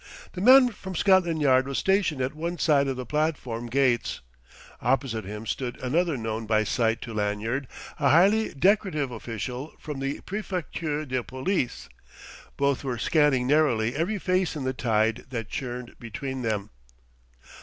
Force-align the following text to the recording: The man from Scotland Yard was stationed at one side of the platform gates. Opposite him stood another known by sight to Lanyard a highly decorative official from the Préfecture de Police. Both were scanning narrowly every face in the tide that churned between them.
The 0.33 0.41
man 0.41 0.69
from 0.69 0.95
Scotland 0.95 1.43
Yard 1.43 1.67
was 1.67 1.77
stationed 1.77 2.21
at 2.21 2.33
one 2.33 2.57
side 2.57 2.87
of 2.87 2.97
the 2.97 3.05
platform 3.05 3.67
gates. 3.67 4.21
Opposite 4.81 5.25
him 5.25 5.45
stood 5.45 5.79
another 5.79 6.17
known 6.17 6.47
by 6.47 6.63
sight 6.63 7.03
to 7.03 7.13
Lanyard 7.13 7.67
a 7.99 8.09
highly 8.09 8.51
decorative 8.51 9.11
official 9.11 9.75
from 9.77 9.99
the 9.99 10.19
Préfecture 10.21 11.07
de 11.07 11.21
Police. 11.23 11.87
Both 12.57 12.83
were 12.83 12.97
scanning 12.97 13.45
narrowly 13.45 13.95
every 13.95 14.17
face 14.17 14.55
in 14.55 14.63
the 14.63 14.73
tide 14.73 15.25
that 15.29 15.49
churned 15.49 15.93
between 15.99 16.41
them. 16.41 16.71